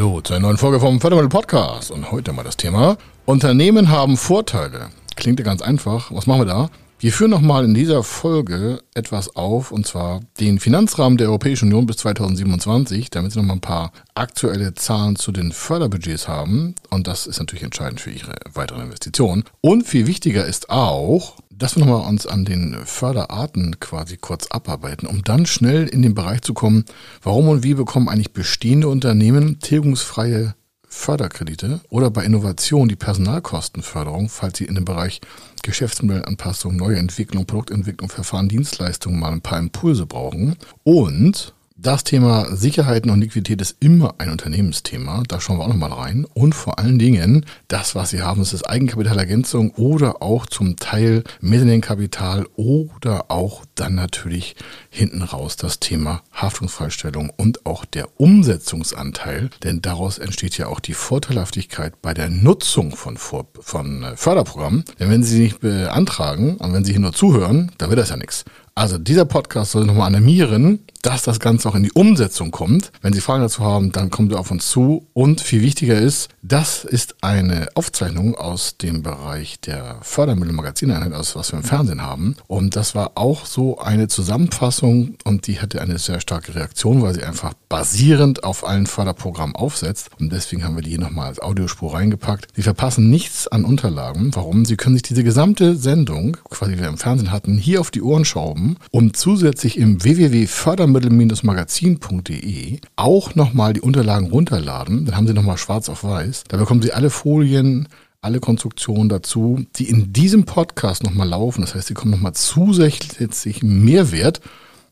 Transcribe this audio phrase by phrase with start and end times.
[0.00, 4.16] Hallo zu einer neuen Folge vom Fördermittel Podcast und heute mal das Thema Unternehmen haben
[4.16, 4.88] Vorteile.
[5.14, 6.10] Klingt ja ganz einfach.
[6.10, 6.70] Was machen wir da?
[7.00, 11.84] Wir führen nochmal in dieser Folge etwas auf, und zwar den Finanzrahmen der Europäischen Union
[11.84, 16.76] bis 2027, damit Sie nochmal ein paar aktuelle Zahlen zu den Förderbudgets haben.
[16.88, 19.44] Und das ist natürlich entscheidend für Ihre weiteren Investitionen.
[19.60, 25.06] Und viel wichtiger ist auch, dass wir nochmal uns an den Förderarten quasi kurz abarbeiten,
[25.06, 26.86] um dann schnell in den Bereich zu kommen,
[27.22, 30.54] warum und wie bekommen eigentlich bestehende Unternehmen tilgungsfreie
[30.88, 35.20] Förderkredite oder bei Innovation die Personalkostenförderung, falls Sie in dem Bereich
[35.62, 40.56] Geschäftsmodellanpassung, neue Entwicklung, Produktentwicklung, Verfahren, Dienstleistungen mal ein paar Impulse brauchen.
[40.82, 45.22] Und das Thema Sicherheiten und Liquidität ist immer ein Unternehmensthema.
[45.26, 46.26] Da schauen wir auch nochmal rein.
[46.34, 51.24] Und vor allen Dingen, das, was Sie haben, ist das Eigenkapitalergänzung oder auch zum Teil
[51.40, 54.56] Mezzaninkapital oder auch dann natürlich
[54.90, 59.48] hinten raus das Thema Haftungsfreistellung und auch der Umsetzungsanteil.
[59.62, 64.84] Denn daraus entsteht ja auch die Vorteilhaftigkeit bei der Nutzung von, Vor von äh, Förderprogrammen.
[64.98, 68.10] Denn wenn Sie sie nicht beantragen und wenn Sie hier nur zuhören, dann wird das
[68.10, 68.44] ja nichts.
[68.74, 72.92] Also dieser Podcast soll nochmal animieren, dass das Ganze auch in die Umsetzung kommt.
[73.00, 75.06] Wenn Sie Fragen dazu haben, dann kommen Sie auf uns zu.
[75.12, 81.52] Und viel wichtiger ist, das ist eine Aufzeichnung aus dem Bereich der Fördermittelmagazineinheit, aus was
[81.52, 82.36] wir im Fernsehen haben.
[82.46, 87.14] Und das war auch so eine Zusammenfassung und die hatte eine sehr starke Reaktion, weil
[87.14, 90.10] sie einfach basierend auf allen Förderprogrammen aufsetzt.
[90.18, 92.48] Und deswegen haben wir die hier nochmal als Audiospur reingepackt.
[92.54, 94.34] Sie verpassen nichts an Unterlagen.
[94.34, 94.64] Warum?
[94.64, 98.02] Sie können sich diese gesamte Sendung, quasi wie wir im Fernsehen hatten, hier auf die
[98.02, 98.59] Ohren schrauben
[98.90, 105.06] und zusätzlich im www.fördermittel fördermittel-magazin.de auch nochmal die Unterlagen runterladen.
[105.06, 106.44] Dann haben Sie nochmal schwarz auf weiß.
[106.48, 107.88] Da bekommen Sie alle Folien,
[108.20, 111.62] alle Konstruktionen dazu, die in diesem Podcast nochmal laufen.
[111.62, 114.40] Das heißt, Sie kommen nochmal zusätzlich Mehrwert,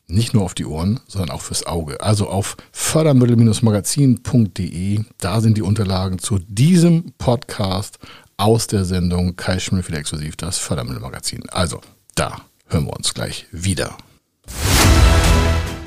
[0.06, 2.00] nicht nur auf die Ohren, sondern auch fürs Auge.
[2.00, 7.98] Also auf fördermittel-magazin.de, da sind die Unterlagen zu diesem Podcast
[8.38, 11.42] aus der Sendung Kai Schmidt exklusiv, das Fördermittelmagazin.
[11.50, 11.82] Also,
[12.14, 13.96] da hören wir uns gleich wieder.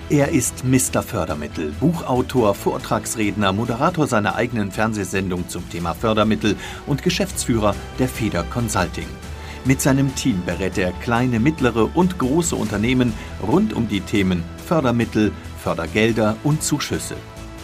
[0.10, 1.02] Er ist Mr.
[1.04, 9.08] Fördermittel, Buchautor, Vortragsredner, Moderator seiner eigenen Fernsehsendung zum Thema Fördermittel und Geschäftsführer der Feder Consulting.
[9.64, 15.32] Mit seinem Team berät er kleine, mittlere und große Unternehmen rund um die Themen Fördermittel,
[15.64, 17.16] Fördergelder und Zuschüsse.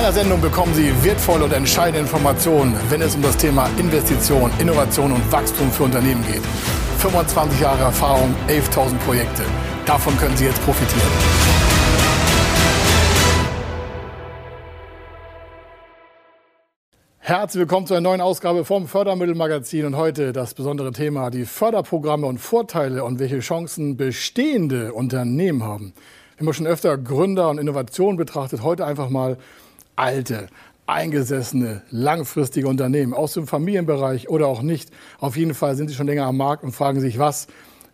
[0.00, 5.12] Meiner Sendung bekommen Sie wertvolle und entscheidende Informationen, wenn es um das Thema Investition, Innovation
[5.12, 6.40] und Wachstum für Unternehmen geht.
[7.00, 9.42] 25 Jahre Erfahrung, 11.000 Projekte.
[9.84, 11.06] Davon können Sie jetzt profitieren.
[17.18, 22.26] Herzlich willkommen zu einer neuen Ausgabe vom Fördermittelmagazin und heute das besondere Thema die Förderprogramme
[22.26, 25.92] und Vorteile und welche Chancen bestehende Unternehmen haben.
[26.38, 29.36] Wir haben schon öfter Gründer und Innovationen betrachtet, heute einfach mal
[29.96, 30.48] alte,
[30.90, 34.90] eingesessene, langfristige Unternehmen aus dem Familienbereich oder auch nicht.
[35.18, 37.46] Auf jeden Fall sind sie schon länger am Markt und fragen sich, was,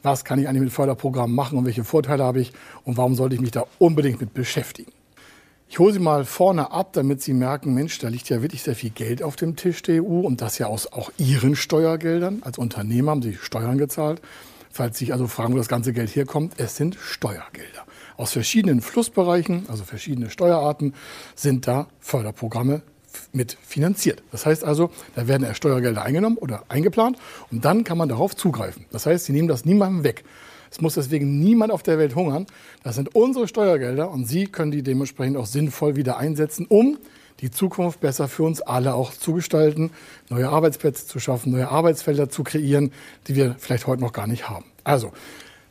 [0.03, 2.53] was kann ich eigentlich mit Förderprogrammen machen und welche Vorteile habe ich
[2.85, 4.93] und warum sollte ich mich da unbedingt mit beschäftigen.
[5.69, 8.77] Ich hole Sie mal vorne ab, damit Sie merken, Mensch, da liegt ja wirklich sehr
[8.77, 12.39] viel Geld auf dem Tisch der EU und das ja aus auch Ihren Steuergeldern.
[12.43, 14.23] Als Unternehmer haben Sie Steuern gezahlt.
[14.71, 17.85] Falls Sie sich also fragen, wo das ganze Geld herkommt, es sind Steuergelder
[18.17, 20.95] aus verschiedenen Flussbereichen, also verschiedene Steuerarten,
[21.35, 22.83] sind da Förderprogramme
[23.33, 24.23] mit finanziert.
[24.31, 27.19] Das heißt also, da werden erst Steuergelder eingenommen oder eingeplant
[27.51, 28.87] und dann kann man darauf zugreifen.
[28.91, 30.25] Das heißt, sie nehmen das niemandem weg.
[30.71, 32.47] Es muss deswegen niemand auf der Welt hungern.
[32.83, 36.99] Das sind unsere Steuergelder und Sie können die dementsprechend auch sinnvoll wieder einsetzen, um
[37.41, 39.91] die Zukunft besser für uns alle auch zu gestalten,
[40.31, 42.93] neue Arbeitsplätze zu schaffen, neue Arbeitsfelder zu kreieren,
[43.27, 44.65] die wir vielleicht heute noch gar nicht haben.
[44.85, 45.13] Also,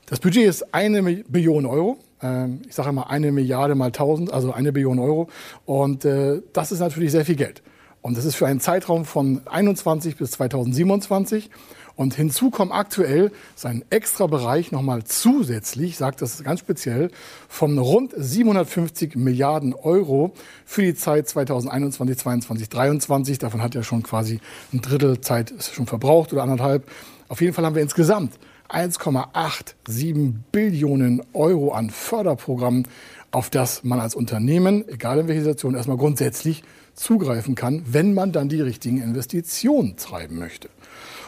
[0.06, 1.98] das Budget ist eine Billion Euro.
[2.22, 5.30] Ähm, ich sage mal eine Milliarde mal 1000, also eine Billion Euro.
[5.66, 7.62] Und äh, das ist natürlich sehr viel Geld.
[8.02, 11.50] Und das ist für einen Zeitraum von 21 bis 2027.
[11.96, 17.10] Und hinzu kommt aktuell sein extra Bereich nochmal zusätzlich, sagt das ganz speziell,
[17.48, 20.34] von rund 750 Milliarden Euro
[20.66, 23.40] für die Zeit 2021, 2022, 2023.
[23.40, 24.40] Davon hat er schon quasi
[24.74, 26.86] ein Drittel Zeit schon verbraucht oder anderthalb.
[27.30, 28.34] Auf jeden Fall haben wir insgesamt
[28.70, 32.88] 1,87 Billionen Euro an Förderprogrammen,
[33.32, 36.64] auf das man als Unternehmen, egal in welcher Situation, erstmal grundsätzlich
[36.94, 40.70] zugreifen kann, wenn man dann die richtigen Investitionen treiben möchte.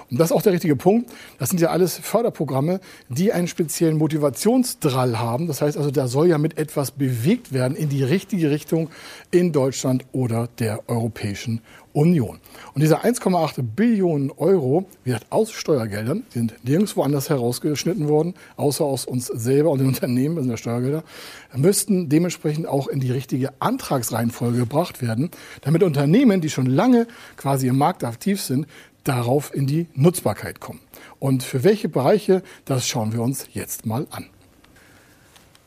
[0.09, 1.11] Und das ist auch der richtige Punkt.
[1.37, 5.47] Das sind ja alles Förderprogramme, die einen speziellen Motivationsdrall haben.
[5.47, 8.89] Das heißt also, da soll ja mit etwas bewegt werden in die richtige Richtung
[9.31, 11.61] in Deutschland oder der Europäischen
[11.97, 12.39] Union.
[12.75, 19.05] Und diese 1,8 Billionen Euro, gesagt, aus Steuergeldern, sind nirgendwo anders herausgeschnitten worden, außer aus
[19.05, 21.03] uns selber und den Unternehmen, das sind ja Steuergelder,
[21.55, 25.31] müssten dementsprechend auch in die richtige Antragsreihenfolge gebracht werden,
[25.61, 28.67] damit Unternehmen, die schon lange quasi im Markt aktiv sind,
[29.07, 30.79] darauf in die Nutzbarkeit kommen.
[31.19, 34.25] Und für welche Bereiche, das schauen wir uns jetzt mal an.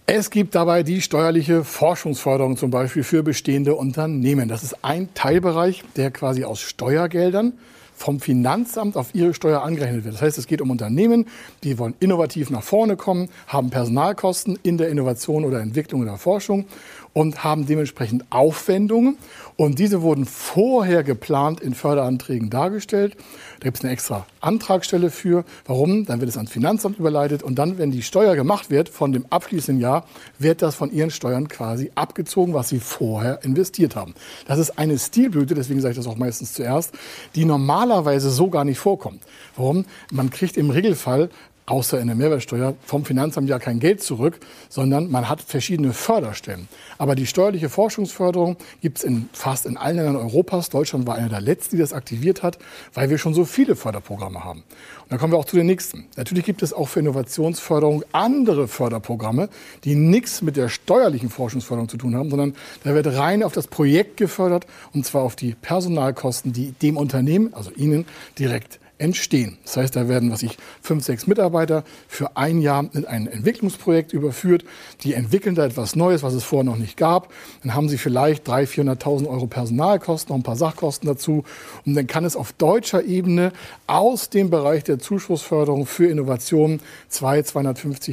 [0.07, 4.49] Es gibt dabei die steuerliche Forschungsförderung zum Beispiel für bestehende Unternehmen.
[4.49, 7.53] Das ist ein Teilbereich, der quasi aus Steuergeldern
[8.01, 10.15] vom Finanzamt auf ihre Steuer angerechnet wird.
[10.15, 11.27] Das heißt, es geht um Unternehmen,
[11.63, 16.65] die wollen innovativ nach vorne kommen, haben Personalkosten in der Innovation oder Entwicklung oder Forschung
[17.13, 19.19] und haben dementsprechend Aufwendungen.
[19.57, 23.17] Und diese wurden vorher geplant in Förderanträgen dargestellt.
[23.59, 25.45] Da gibt es eine extra Antragstelle für.
[25.67, 26.07] Warum?
[26.07, 29.27] Dann wird es ans Finanzamt überleitet und dann, wenn die Steuer gemacht wird von dem
[29.29, 30.07] abschließenden Jahr,
[30.39, 34.15] wird das von ihren Steuern quasi abgezogen, was sie vorher investiert haben.
[34.47, 36.95] Das ist eine Stilblüte, deswegen sage ich das auch meistens zuerst,
[37.35, 37.45] die
[37.91, 39.23] normalerweise so gar nicht vorkommt.
[39.57, 39.85] Warum?
[40.13, 41.29] Man kriegt im Regelfall
[41.71, 46.69] außer in der Mehrwertsteuer, vom Finanzamt ja kein Geld zurück, sondern man hat verschiedene Förderstellen.
[46.99, 50.69] Aber die steuerliche Forschungsförderung gibt es in fast in allen Ländern Europas.
[50.69, 52.59] Deutschland war einer der letzten, die das aktiviert hat,
[52.93, 54.61] weil wir schon so viele Förderprogramme haben.
[55.03, 56.07] Und dann kommen wir auch zu den nächsten.
[56.17, 59.49] Natürlich gibt es auch für Innovationsförderung andere Förderprogramme,
[59.85, 63.69] die nichts mit der steuerlichen Forschungsförderung zu tun haben, sondern da wird rein auf das
[63.69, 68.07] Projekt gefördert und zwar auf die Personalkosten, die dem Unternehmen, also Ihnen,
[68.39, 69.57] direkt entstehen.
[69.65, 74.13] Das heißt, da werden, was ich, fünf, sechs Mitarbeiter für ein Jahr in ein Entwicklungsprojekt
[74.13, 74.65] überführt.
[75.03, 77.33] Die entwickeln da etwas Neues, was es vorher noch nicht gab.
[77.63, 81.45] Dann haben sie vielleicht 300.000, 400.000 Euro Personalkosten, noch ein paar Sachkosten dazu.
[81.87, 83.53] Und dann kann es auf deutscher Ebene
[83.87, 86.81] aus dem Bereich der Zuschussförderung für Innovationen
[87.11, 87.71] 200.000,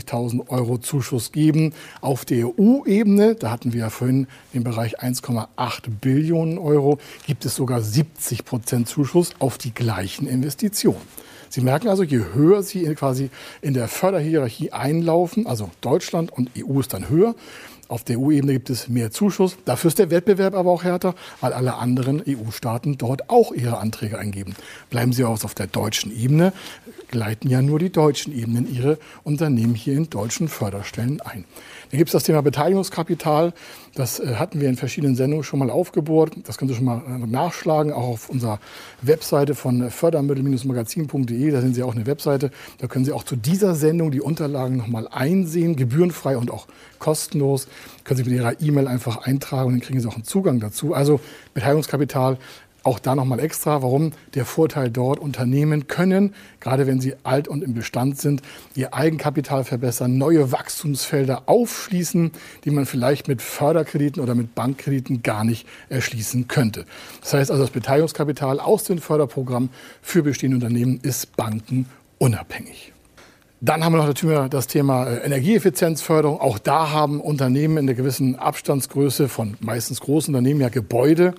[0.08, 1.74] 250.000 Euro Zuschuss geben.
[2.02, 7.56] Auf der EU-Ebene, da hatten wir ja vorhin den Bereich 1,8 Billionen Euro, gibt es
[7.56, 10.77] sogar 70 Prozent Zuschuss auf die gleichen Investitionen.
[10.78, 10.96] Investition.
[11.50, 13.30] Sie merken also, je höher Sie quasi
[13.62, 17.36] in der Förderhierarchie einlaufen, also Deutschland und EU ist dann höher,
[17.88, 19.58] auf der EU-Ebene gibt es mehr Zuschuss.
[19.66, 24.20] Dafür ist der Wettbewerb aber auch härter, weil alle anderen EU-Staaten dort auch ihre Anträge
[24.20, 24.56] eingeben.
[24.90, 26.54] Bleiben Sie auch auf der deutschen Ebene,
[27.10, 31.46] gleiten ja nur die deutschen Ebenen ihre Unternehmen hier in deutschen Förderstellen ein.
[31.92, 33.54] Dann gibt es das Thema Beteiligungskapital.
[33.96, 36.34] Das äh, hatten wir in verschiedenen Sendungen schon mal aufgebohrt.
[36.46, 38.60] Das können Sie schon mal äh, nachschlagen, auch auf unserer
[39.02, 41.52] Webseite von fördermittel-magazin.de.
[41.52, 42.52] Da sind Sie auch eine Webseite.
[42.80, 46.68] Da können Sie auch zu dieser Sendung die Unterlagen nochmal einsehen, gebührenfrei und auch
[47.00, 47.68] kostenlos.
[48.04, 50.94] Können Sie mit Ihrer E-Mail einfach eintragen und dann kriegen Sie auch einen Zugang dazu.
[50.94, 51.20] Also
[51.54, 52.38] Beteiligungskapital
[52.88, 57.62] auch da nochmal extra, warum der Vorteil dort Unternehmen können, gerade wenn sie alt und
[57.62, 58.42] im Bestand sind,
[58.76, 62.32] ihr Eigenkapital verbessern, neue Wachstumsfelder aufschließen,
[62.64, 66.86] die man vielleicht mit Förderkrediten oder mit Bankkrediten gar nicht erschließen könnte.
[67.22, 69.70] Das heißt also, das Beteiligungskapital aus den Förderprogrammen
[70.02, 72.94] für bestehende Unternehmen ist bankenunabhängig.
[73.60, 76.40] Dann haben wir noch das Thema äh, Energieeffizienzförderung.
[76.40, 81.34] Auch da haben Unternehmen in einer gewissen Abstandsgröße von meistens großen Unternehmen ja Gebäude,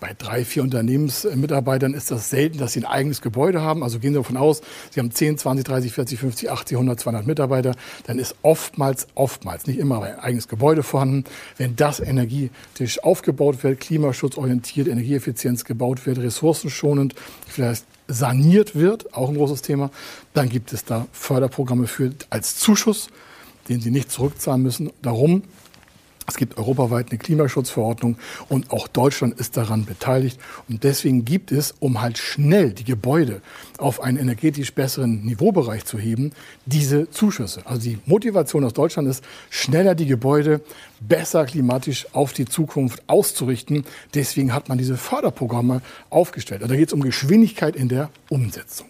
[0.00, 3.82] bei drei, vier Unternehmensmitarbeitern ist das selten, dass sie ein eigenes Gebäude haben.
[3.82, 7.26] Also gehen Sie davon aus, Sie haben 10, 20, 30, 40, 50, 80, 100, 200
[7.26, 7.76] Mitarbeiter.
[8.06, 11.24] Dann ist oftmals, oftmals, nicht immer, ein eigenes Gebäude vorhanden.
[11.58, 17.14] Wenn das energetisch aufgebaut wird, klimaschutzorientiert, Energieeffizienz gebaut wird, ressourcenschonend,
[17.46, 19.90] vielleicht saniert wird, auch ein großes Thema,
[20.34, 23.08] dann gibt es da Förderprogramme für als Zuschuss,
[23.68, 24.90] den Sie nicht zurückzahlen müssen.
[25.02, 25.42] Darum
[26.30, 28.16] es gibt europaweit eine Klimaschutzverordnung
[28.48, 30.38] und auch Deutschland ist daran beteiligt.
[30.68, 33.42] Und deswegen gibt es, um halt schnell die Gebäude
[33.78, 36.32] auf einen energetisch besseren Niveaubereich zu heben,
[36.66, 37.62] diese Zuschüsse.
[37.64, 40.60] Also die Motivation aus Deutschland ist, schneller die Gebäude
[41.00, 43.84] besser klimatisch auf die Zukunft auszurichten.
[44.14, 46.62] Deswegen hat man diese Förderprogramme aufgestellt.
[46.62, 48.89] Also da geht es um Geschwindigkeit in der Umsetzung.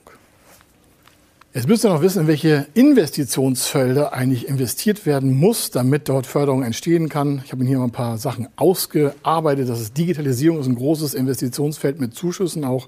[1.52, 6.62] Jetzt müsst ihr noch wissen, in welche Investitionsfelder eigentlich investiert werden muss, damit dort Förderung
[6.62, 7.42] entstehen kann.
[7.44, 9.68] Ich habe Ihnen hier mal ein paar Sachen ausgearbeitet.
[9.68, 12.86] Das ist Digitalisierung, ist ein großes Investitionsfeld mit Zuschüssen, auch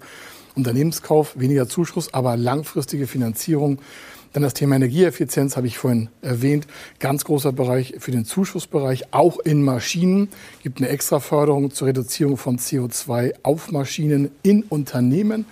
[0.55, 3.81] Unternehmenskauf, weniger Zuschuss, aber langfristige Finanzierung.
[4.33, 6.69] Dann das Thema Energieeffizienz habe ich vorhin erwähnt.
[7.01, 10.29] Ganz großer Bereich für den Zuschussbereich, auch in Maschinen.
[10.63, 15.47] Gibt eine extra Förderung zur Reduzierung von CO2 auf Maschinen in Unternehmen.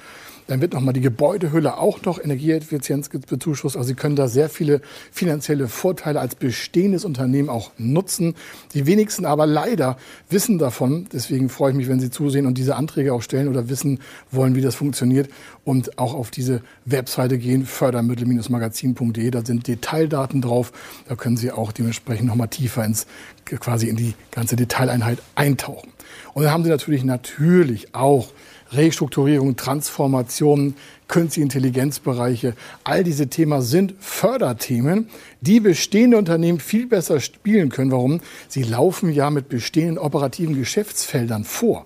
[0.51, 3.77] Dann wird nochmal die Gebäudehülle auch noch Energieeffizienz bezuschusst.
[3.77, 4.81] Also Sie können da sehr viele
[5.13, 8.35] finanzielle Vorteile als bestehendes Unternehmen auch nutzen.
[8.75, 9.97] Die wenigsten aber leider
[10.29, 11.07] wissen davon.
[11.13, 14.01] Deswegen freue ich mich, wenn Sie zusehen und diese Anträge auch stellen oder wissen
[14.33, 15.31] wollen, wie das funktioniert
[15.63, 19.31] und auch auf diese Webseite gehen, fördermittel-magazin.de.
[19.31, 20.73] Da sind Detaildaten drauf.
[21.09, 23.07] Da können Sie auch dementsprechend nochmal tiefer ins,
[23.45, 25.93] quasi in die ganze Detaileinheit eintauchen.
[26.35, 28.33] Und dann haben Sie natürlich, natürlich auch
[28.73, 30.75] Restrukturierung, Transformation,
[31.09, 32.55] künstliche Intelligenzbereiche.
[32.85, 35.09] All diese Themen sind Förderthemen,
[35.41, 37.91] die bestehende Unternehmen viel besser spielen können.
[37.91, 38.21] Warum?
[38.49, 41.85] Sie laufen ja mit bestehenden operativen Geschäftsfeldern vor.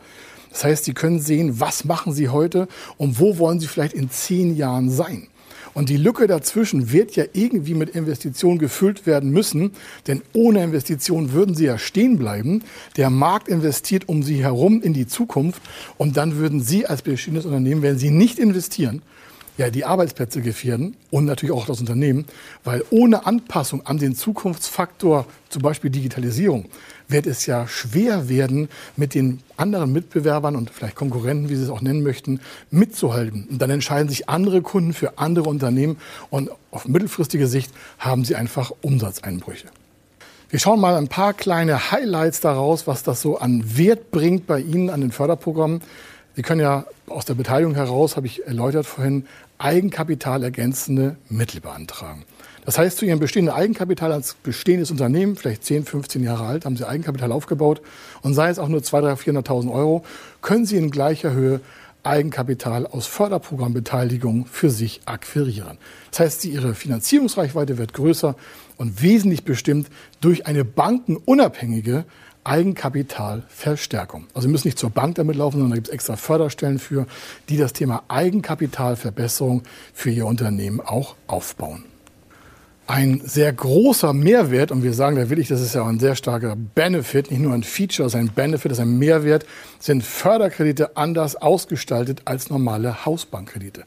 [0.51, 4.11] Das heißt, Sie können sehen, was machen Sie heute und wo wollen Sie vielleicht in
[4.11, 5.29] zehn Jahren sein.
[5.75, 9.73] Und die Lücke dazwischen wird ja irgendwie mit Investitionen gefüllt werden müssen,
[10.07, 12.63] denn ohne Investitionen würden sie ja stehen bleiben.
[12.97, 15.61] Der Markt investiert um sie herum in die Zukunft
[15.99, 19.03] und dann würden Sie als bestehendes Unternehmen, wenn Sie nicht investieren,
[19.57, 22.25] ja, die Arbeitsplätze gefährden und natürlich auch das Unternehmen,
[22.65, 26.67] weil ohne Anpassung an den Zukunftsfaktor, zum Beispiel Digitalisierung,
[27.07, 31.69] wird es ja schwer werden, mit den anderen Mitbewerbern und vielleicht Konkurrenten, wie Sie es
[31.69, 33.47] auch nennen möchten, mitzuhalten.
[33.51, 35.99] Und dann entscheiden sich andere Kunden für andere Unternehmen
[36.31, 39.69] und auf mittelfristige Sicht haben sie einfach Umsatzeinbrüche.
[40.51, 44.61] Wir schauen mal ein paar kleine Highlights daraus, was das so an Wert bringt bei
[44.61, 45.81] Ihnen an den Förderprogrammen.
[46.37, 49.27] Sie können ja aus der Beteiligung heraus, habe ich erläutert vorhin,
[49.59, 52.25] Eigenkapital ergänzende Mittel beantragen.
[52.65, 56.77] Das heißt, zu Ihrem bestehenden Eigenkapital als bestehendes Unternehmen, vielleicht 10, 15 Jahre alt, haben
[56.77, 57.83] Sie Eigenkapital aufgebaut
[58.23, 60.05] und sei es auch nur 200.000, 300.000, 400.000 Euro,
[60.41, 61.61] können Sie in gleicher Höhe
[62.05, 65.79] Eigenkapital aus Förderprogrammbeteiligung für sich akquirieren.
[66.11, 68.37] Das heißt, Ihre Finanzierungsreichweite wird größer
[68.77, 69.89] und wesentlich bestimmt
[70.21, 72.05] durch eine bankenunabhängige
[72.45, 74.27] Eigenkapitalverstärkung.
[74.35, 77.07] Also Sie müssen nicht zur Bank damit laufen, sondern da gibt es extra Förderstellen für,
[77.49, 81.85] die das Thema Eigenkapitalverbesserung für Ihr Unternehmen auch aufbauen.
[82.87, 86.55] Ein sehr großer Mehrwert, und wir sagen da wirklich, das ist ja ein sehr starker
[86.55, 89.47] Benefit, nicht nur ein Feature, sondern ein Benefit, das ist ein Mehrwert,
[89.79, 93.85] sind Förderkredite anders ausgestaltet als normale Hausbankkredite.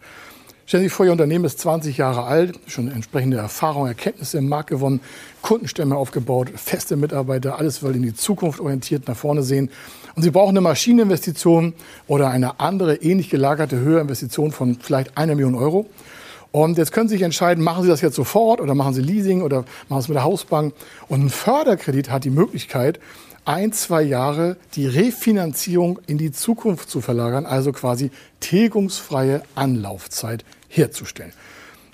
[0.67, 4.50] Stellen Sie sich vor, Ihr Unternehmen ist 20 Jahre alt, schon entsprechende Erfahrungen, Erkenntnisse im
[4.50, 5.00] Markt gewonnen,
[5.41, 9.69] Kundenstämme aufgebaut, feste Mitarbeiter, alles will in die Zukunft orientiert nach vorne sehen.
[10.17, 11.74] Und Sie brauchen eine Maschineninvestition
[12.07, 15.86] oder eine andere ähnlich gelagerte höhere Investition von vielleicht einer Million Euro.
[16.51, 19.43] Und jetzt können Sie sich entscheiden, machen Sie das jetzt sofort oder machen Sie Leasing
[19.43, 20.74] oder machen Sie es mit der Hausbank.
[21.07, 23.00] Und ein Förderkredit hat die Möglichkeit,
[23.45, 30.43] ein, zwei Jahre die Refinanzierung in die Zukunft zu verlagern, also quasi tilgungsfreie Anlaufzeit
[30.77, 31.34] herzustellen.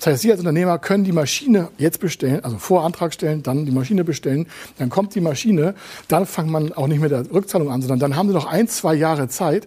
[0.04, 3.72] Das heißt, Sie als Unternehmer können die Maschine jetzt bestellen, also Vorantrag stellen, dann die
[3.72, 4.48] Maschine bestellen,
[4.78, 5.76] dann kommt die Maschine,
[6.10, 8.68] dann fängt man auch nicht mit der Rückzahlung an, sondern dann haben Sie noch ein,
[8.68, 9.66] zwei Jahre Zeit.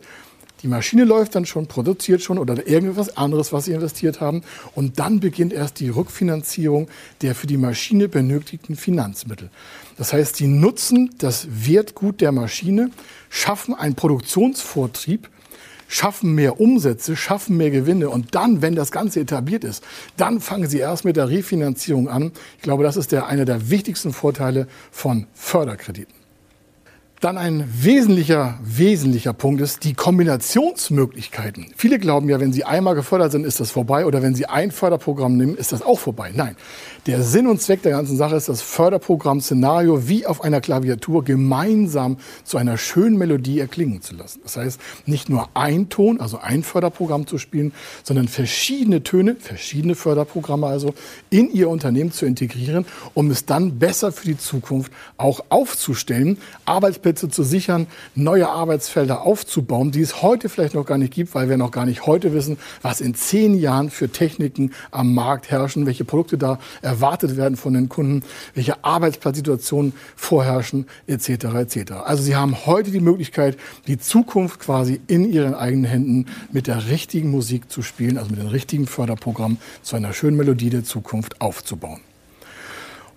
[0.63, 4.43] Die Maschine läuft dann schon, produziert schon oder irgendwas anderes, was Sie investiert haben.
[4.75, 6.89] Und dann beginnt erst die Rückfinanzierung
[7.23, 9.51] der für die Maschine benötigten Finanzmittel.
[9.97, 12.91] Das heißt, Sie nutzen das Wertgut der Maschine,
[13.31, 15.31] schaffen einen Produktionsvortrieb,
[15.89, 19.85] schaffen mehr Umsätze, schaffen mehr Gewinne und dann, wenn das Ganze etabliert ist,
[20.17, 22.33] dann fangen Sie erst mit der Refinanzierung an.
[22.57, 26.16] Ich glaube, das ist der, einer der wichtigsten Vorteile von Förderkrediten.
[27.21, 31.69] Dann ein wesentlicher, wesentlicher Punkt ist die Kombinationsmöglichkeiten.
[31.75, 34.71] Viele glauben ja, wenn sie einmal gefördert sind, ist das vorbei oder wenn sie ein
[34.71, 36.31] Förderprogramm nehmen, ist das auch vorbei.
[36.35, 36.57] Nein,
[37.07, 42.19] der Sinn und Zweck der ganzen Sache ist, das Förderprogramm-Szenario wie auf einer Klaviatur gemeinsam
[42.45, 44.41] zu einer schönen Melodie erklingen zu lassen.
[44.43, 49.95] Das heißt, nicht nur ein Ton, also ein Förderprogramm zu spielen, sondern verschiedene Töne, verschiedene
[49.95, 50.93] Förderprogramme also
[51.31, 56.37] in ihr Unternehmen zu integrieren, um es dann besser für die Zukunft auch aufzustellen,
[57.07, 57.87] Arbeitsplätze zu sichern,
[58.17, 61.87] neue Arbeitsfelder aufzubauen, die es heute vielleicht noch gar nicht gibt, weil wir noch gar
[61.87, 66.59] nicht heute wissen, was in zehn Jahren für Techniken am Markt herrschen, welche Produkte da
[66.83, 71.29] erwartet werden von den Kunden, welche Arbeitsplatzsituationen vorherrschen, etc.
[71.55, 71.93] etc.
[72.05, 76.89] Also Sie haben heute die Möglichkeit, die Zukunft quasi in Ihren eigenen Händen mit der
[76.89, 81.41] richtigen Musik zu spielen, also mit dem richtigen Förderprogramm zu einer schönen Melodie der Zukunft
[81.41, 82.01] aufzubauen.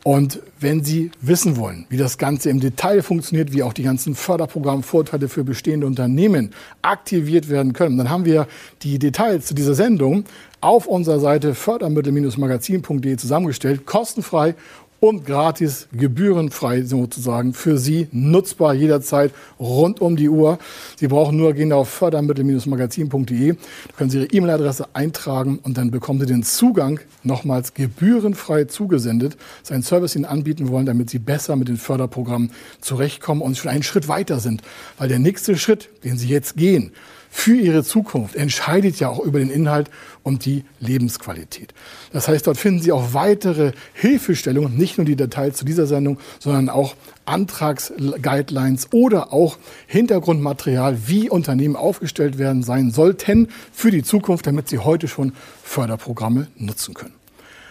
[0.04, 4.16] Und wenn Sie wissen wollen, wie das Ganze im Detail funktioniert, wie auch die ganzen
[4.16, 6.52] Förderprogrammvorteile für bestehende Unternehmen
[6.82, 8.48] aktiviert werden können, dann haben wir
[8.82, 10.24] die Details zu dieser Sendung
[10.62, 14.56] auf unserer Seite fördermittel-magazin.de zusammengestellt, kostenfrei
[15.00, 20.60] und gratis, gebührenfrei sozusagen für Sie, nutzbar jederzeit, rund um die Uhr.
[20.98, 23.58] Sie brauchen nur gehen auf fördermittel-magazin.de, da
[23.98, 29.84] können Sie Ihre E-Mail-Adresse eintragen und dann bekommen Sie den Zugang nochmals gebührenfrei zugesendet, seinen
[29.84, 32.52] Service Ihnen anbieten wollen, damit Sie besser mit den Förderprogrammen
[32.82, 34.62] zurechtkommen und schon einen Schritt weiter sind.
[34.98, 36.92] Weil der nächste Schritt, den Sie jetzt gehen,
[37.30, 39.90] für ihre Zukunft entscheidet ja auch über den Inhalt
[40.24, 41.74] und die Lebensqualität.
[42.12, 46.20] Das heißt, dort finden Sie auch weitere Hilfestellungen, nicht nur die Details zu dieser Sendung,
[46.40, 46.96] sondern auch
[47.26, 49.58] Antragsguidelines oder auch
[49.88, 55.34] Hintergrundmaterial, wie Unternehmen aufgestellt werden sein sollten für die Zukunft, damit sie heute schon
[55.64, 57.14] Förderprogramme nutzen können.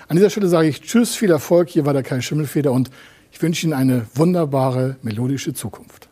[0.06, 1.68] An dieser Stelle sage ich Tschüss, viel Erfolg.
[1.68, 2.90] Hier war der Kai Schimmelfeder und
[3.30, 6.07] ich wünsche Ihnen eine wunderbare melodische Zukunft.